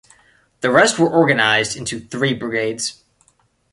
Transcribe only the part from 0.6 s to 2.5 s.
The rest were organized into three